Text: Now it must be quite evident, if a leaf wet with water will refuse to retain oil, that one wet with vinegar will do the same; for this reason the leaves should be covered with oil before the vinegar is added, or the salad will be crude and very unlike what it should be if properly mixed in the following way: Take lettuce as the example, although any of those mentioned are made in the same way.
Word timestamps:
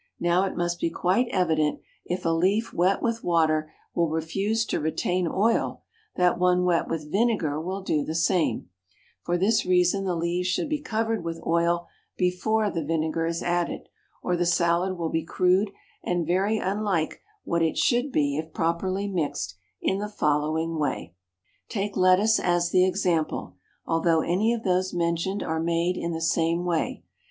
Now 0.19 0.45
it 0.45 0.57
must 0.57 0.79
be 0.79 0.89
quite 0.89 1.27
evident, 1.27 1.79
if 2.05 2.25
a 2.25 2.29
leaf 2.29 2.73
wet 2.73 3.03
with 3.03 3.23
water 3.23 3.71
will 3.93 4.09
refuse 4.09 4.65
to 4.65 4.79
retain 4.79 5.27
oil, 5.27 5.83
that 6.15 6.39
one 6.39 6.65
wet 6.65 6.87
with 6.87 7.11
vinegar 7.11 7.61
will 7.61 7.81
do 7.83 8.03
the 8.03 8.15
same; 8.15 8.71
for 9.21 9.37
this 9.37 9.63
reason 9.63 10.03
the 10.05 10.15
leaves 10.15 10.47
should 10.47 10.69
be 10.69 10.81
covered 10.81 11.23
with 11.23 11.39
oil 11.45 11.85
before 12.17 12.71
the 12.71 12.83
vinegar 12.83 13.27
is 13.27 13.43
added, 13.43 13.89
or 14.23 14.35
the 14.35 14.43
salad 14.47 14.97
will 14.97 15.09
be 15.09 15.23
crude 15.23 15.69
and 16.03 16.25
very 16.25 16.57
unlike 16.57 17.21
what 17.43 17.61
it 17.61 17.77
should 17.77 18.11
be 18.11 18.37
if 18.39 18.53
properly 18.53 19.07
mixed 19.07 19.53
in 19.83 19.99
the 19.99 20.09
following 20.09 20.79
way: 20.79 21.13
Take 21.69 21.95
lettuce 21.95 22.39
as 22.39 22.71
the 22.71 22.87
example, 22.87 23.53
although 23.85 24.21
any 24.21 24.51
of 24.51 24.63
those 24.63 24.95
mentioned 24.95 25.43
are 25.43 25.61
made 25.61 25.95
in 25.95 26.11
the 26.11 26.21
same 26.21 26.65
way. 26.65 27.03